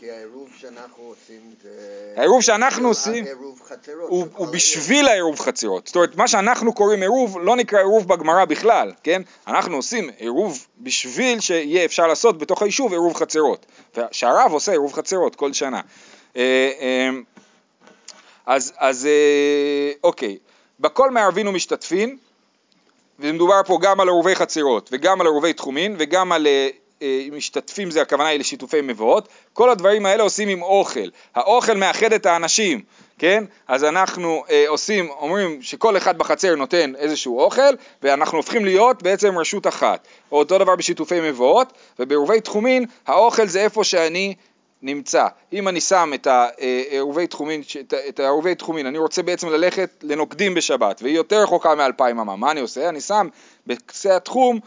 [0.03, 2.15] אה, אה, כי העירוב שאנחנו עושים זה...
[2.17, 3.25] העירוב שאנחנו עושים
[3.69, 4.09] חצרות.
[4.09, 5.87] הוא, הוא בשביל העירוב חצרות.
[5.87, 9.23] זאת אומרת, מה שאנחנו קוראים עירוב לא נקרא עירוב בגמרא בכלל, כן?
[9.47, 13.67] אנחנו עושים עירוב בשביל שיהיה אפשר לעשות בתוך היישוב עירוב חצרות.
[14.11, 15.81] שהרב עושה עירוב חצרות כל שנה.
[16.37, 17.11] אה,
[18.47, 19.09] אז, אז
[20.05, 20.39] אוקיי,
[20.81, 22.17] בכל מערבין ומשתתפין,
[23.19, 26.69] ומדובר פה גם על עירובי חצרות וגם על עירובי תחומין וגם על אה,
[27.33, 32.27] משתתפים זה הכוונה היא לשיתופי מבואות, כל הדברים האלה עושים עם אוכל, האוכל מאחד את
[32.27, 32.83] האנשים,
[33.19, 33.45] כן?
[33.69, 39.39] אז אנחנו אה, עושים, אומרים שכל אחד בחצר נותן איזשהו אוכל ואנחנו הופכים להיות בעצם
[39.39, 44.35] רשות אחת, או אותו דבר בשיתופי מבואות, ובעירובי תחומין האוכל זה איפה שאני
[44.83, 45.27] נמצא.
[45.53, 47.63] אם אני שם את העירובי תחומין,
[48.09, 52.51] את העירובי תחומין, אני רוצה בעצם ללכת לנוקדים בשבת, והיא יותר רחוקה מאלפיים אמה, מה
[52.51, 52.89] אני עושה?
[52.89, 53.29] אני שם
[53.67, 54.61] בקצה התחום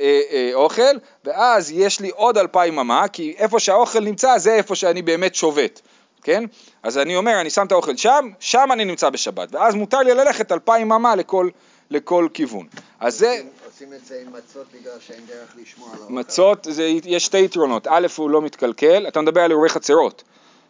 [0.00, 4.74] אה, אה, אוכל, ואז יש לי עוד אלפיים אמה, כי איפה שהאוכל נמצא זה איפה
[4.74, 5.80] שאני באמת שובת,
[6.22, 6.44] כן?
[6.82, 10.14] אז אני אומר, אני שם את האוכל שם, שם אני נמצא בשבת, ואז מותר לי
[10.14, 11.48] ללכת אלפיים אמה לכל,
[11.90, 12.66] לכל כיוון.
[13.00, 13.42] אז זה...
[13.66, 16.12] עושים את זה עם מצות בגלל שאין דרך לשמור על האוכל?
[16.12, 20.22] מצות, זה, יש שתי יתרונות, א', הוא לא מתקלקל, אתה מדבר על אירועי חצרות.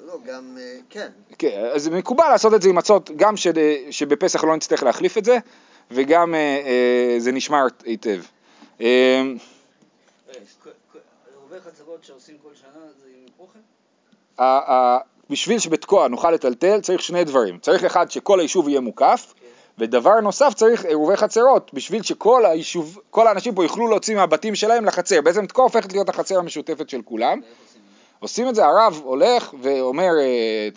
[0.06, 1.08] לא, גם, אה, כן.
[1.38, 3.46] כן, אז מקובל לעשות את זה עם מצות, גם ש,
[3.90, 5.38] שבפסח לא נצטרך להחליף את זה,
[5.90, 8.20] וגם אה, אה, זה נשמר היטב.
[8.80, 9.36] אמ?
[15.30, 19.34] בשביל שבתקוע נוכל לטלטל צריך שני דברים, צריך אחד שכל היישוב יהיה מוקף.
[19.78, 24.84] ודבר נוסף צריך עירובי חצרות בשביל שכל היישוב, כל האנשים פה יוכלו להוציא מהבתים שלהם
[24.84, 27.40] לחצר, בעצם תקוע הופכת להיות החצר המשותפת של כולם
[28.20, 30.10] עושים את זה, הרב הולך ואומר,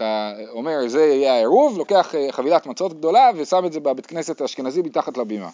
[0.02, 4.42] אה, אומר זה יהיה העירוב, לוקח אה, חבילת מצות גדולה ושם את זה בבית כנסת
[4.42, 5.50] האשכנזי מתחת לבימה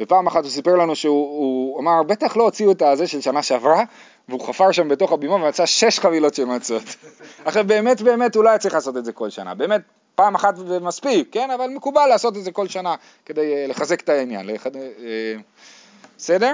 [0.00, 3.42] ופעם אחת הוא סיפר לנו שהוא הוא אמר, בטח לא הוציאו את הזה של שנה
[3.42, 3.84] שעברה,
[4.28, 6.82] והוא חפר שם בתוך הבימה ומצא שש חבילות של מצות.
[7.44, 9.80] עכשיו באמת באמת אולי צריך לעשות את זה כל שנה, באמת
[10.14, 11.50] פעם אחת זה מספיק, כן?
[11.50, 14.46] אבל מקובל לעשות את זה כל שנה כדי אה, לחזק את העניין.
[14.46, 14.76] לחד...
[14.76, 14.82] אה,
[16.18, 16.52] בסדר?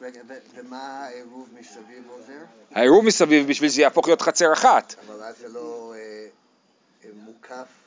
[0.00, 0.20] רגע,
[0.54, 2.44] ומה העירוב מסביב עוזר?
[2.74, 4.94] העירוב מסביב בשביל שזה יהפוך להיות חצר אחת.
[5.06, 7.81] אבל אז זה לא אה, מוקף.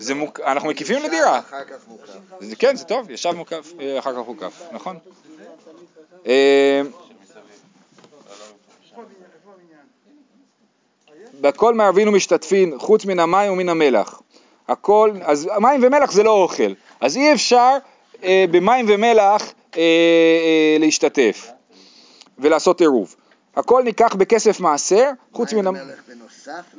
[0.00, 0.40] זה מוק...
[0.40, 1.40] אנחנו מקיפים לדירה.
[1.88, 2.10] מוקף.
[2.40, 4.98] זה, כן, זה טוב, ישב מוקף, אה, אחר כך הוקף, נכון.
[6.26, 6.82] אה,
[11.40, 14.22] בכל מערבין ומשתתפין, חוץ מן המים ומן המלח.
[14.68, 17.76] הכל, אז מים ומלח זה לא אוכל, אז אי אפשר
[18.22, 19.42] אה, במים ומלח
[19.76, 21.50] אה, אה, להשתתף
[22.38, 23.16] ולעשות עירוב.
[23.60, 25.58] הכל ניקח בכסף מעשר, חוץ מן...
[25.58, 26.74] מים המ- ומלח בנוסף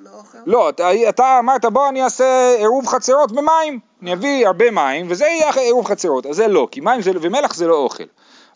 [0.00, 0.38] לאוכל?
[0.46, 0.68] לא,
[1.08, 5.86] אתה, אמרת בוא אני אעשה עירוב חצרות במים, אני אביא הרבה מים וזה יהיה עירוב
[5.86, 8.04] חצרות, אז זה לא, כי מים זה, ומלח זה לא אוכל,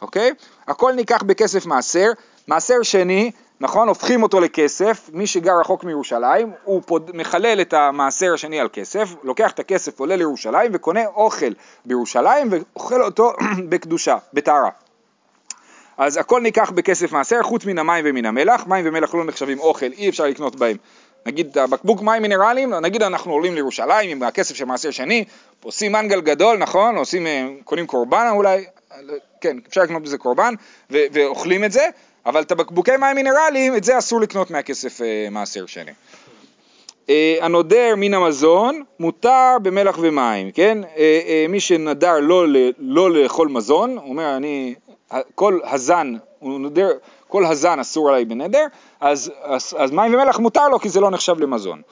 [0.03, 0.31] אוקיי?
[0.69, 2.11] הכל ניקח בכסף מעשר,
[2.49, 8.35] מעשר שני, נכון, הופכים אותו לכסף, מי שגר רחוק מירושלים, הוא פוד, מחלל את המעשר
[8.35, 11.53] השני על כסף, לוקח את הכסף, עולה לירושלים וקונה אוכל
[11.85, 13.33] בירושלים ואוכל אותו
[13.69, 14.71] בקדושה, בטהרה.
[15.99, 19.87] אז הכל ניקח בכסף מעשר, חוץ מן המים ומן המלח, מים ומלח לא נחשבים אוכל,
[19.87, 20.77] אי אפשר לקנות בהם.
[21.27, 25.25] נגיד את הבקבוק מים מינרליים, נגיד אנחנו עולים לירושלים עם הכסף של מעשר שני,
[25.63, 26.97] עושים מנגל גדול, נכון?
[26.97, 28.65] עושים, אה, קונים קורבן אולי,
[29.41, 30.55] כן, אפשר לקנות בזה קורבן,
[30.91, 31.89] ו- ואוכלים את זה,
[32.27, 35.93] אבל את הבקבוקי מים מינרליים, את זה אסור לקנות מהכסף אה, מעשר שני.
[37.11, 40.79] אה, הנודר מן המזון מותר במלח ומים, כן?
[40.97, 42.47] אה, אה, מי שנדר לא,
[42.79, 44.75] לא לאכול מזון, הוא אומר אני,
[45.35, 46.91] כל הזן, נודר,
[47.29, 48.67] כל הזן אסור עליי בנדר,
[49.01, 51.83] אז, אז, אז מים ומלח מותר לו כי זה לא נחשב למזון.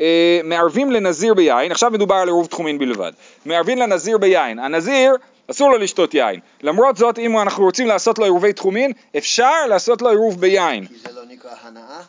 [0.00, 3.12] אה, מערבים לנזיר ביין, עכשיו מדובר על עירוב תחומין בלבד,
[3.46, 5.16] מערבים לנזיר ביין, הנזיר
[5.50, 10.02] אסור לו לשתות יין, למרות זאת אם אנחנו רוצים לעשות לו עירובי תחומין, אפשר לעשות
[10.02, 10.86] לו עירוב ביין.
[10.86, 12.00] כי זה לא נקרא הנאה?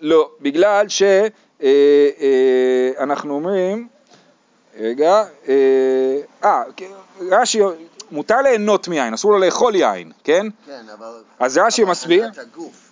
[0.00, 0.86] לא, בגלל
[1.58, 3.88] שאנחנו אומרים,
[4.78, 5.54] רגע, אה,
[6.44, 6.62] אה,
[7.30, 7.60] רש"י,
[8.10, 10.46] מותר ליהנות מיין, אסור לו לאכול יין, כן?
[10.66, 11.06] כן, אבל...
[11.38, 12.28] אז רש"י מסביר,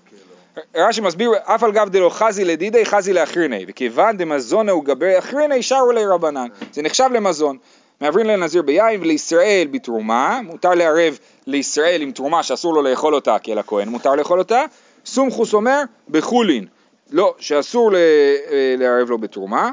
[0.07, 0.87] כאילו.
[0.87, 5.63] רש"י מסביר, אף על גב דלא חזי לדידי חזי לאחריני, וכיוון דמזונה הוא גבי אחריני
[5.63, 7.57] שרו לי רבנן, זה נחשב למזון.
[8.01, 13.55] מעברים לנזיר ביין ולישראל בתרומה, מותר לערב לישראל עם תרומה שאסור לו לאכול אותה, כי
[13.55, 14.65] לכהן מותר לאכול אותה,
[15.07, 16.67] סומכוס אומר בחולין,
[17.11, 19.71] לא, שאסור ל- אה, לערב לו בתרומה,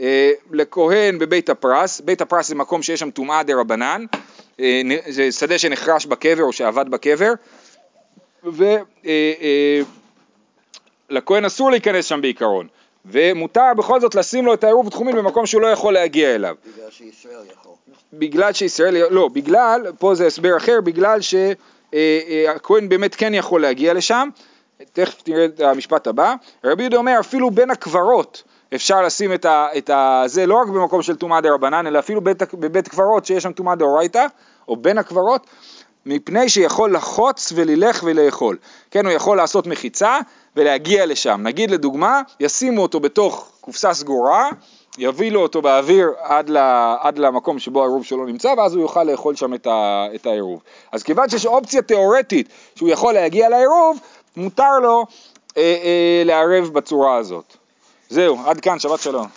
[0.00, 4.04] אה, לכהן בבית הפרס, בית הפרס זה מקום שיש שם טומאה דה רבנן,
[5.08, 7.32] זה שדה שנחרש בקבר או שעבד בקבר,
[11.10, 12.68] ולכהן אסור להיכנס שם בעיקרון,
[13.04, 16.54] ומותר בכל זאת לשים לו את העירוב תחומים במקום שהוא לא יכול להגיע אליו.
[16.66, 17.72] בגלל שישראל יכול.
[18.12, 24.28] בגלל שישראל, לא, בגלל, פה זה הסבר אחר, בגלל שהכהן באמת כן יכול להגיע לשם,
[24.92, 28.42] תכף תראה את המשפט הבא, רבי יהודה אומר אפילו בין הקברות
[28.74, 31.98] אפשר לשים את, ה, את ה, זה לא רק במקום של טומאה דה רבנן, אלא
[31.98, 34.26] אפילו בית, בבית קברות שיש שם טומאה דאורייתא,
[34.68, 35.46] או בין הקברות,
[36.06, 38.56] מפני שיכול לחוץ וללך ולאכול.
[38.90, 40.18] כן, הוא יכול לעשות מחיצה
[40.56, 41.40] ולהגיע לשם.
[41.42, 44.50] נגיד לדוגמה, ישימו אותו בתוך קופסה סגורה,
[44.98, 46.56] יובילו אותו באוויר עד, ל,
[47.00, 50.62] עד למקום שבו העירוב שלו נמצא, ואז הוא יוכל לאכול שם את, ה, את העירוב.
[50.92, 53.98] אז כיוון שיש אופציה תיאורטית שהוא יכול להגיע לעירוב,
[54.36, 55.06] מותר לו
[55.56, 57.56] אה, אה, לערב בצורה הזאת.
[58.10, 59.28] זהו, עד כאן, שבת שלום.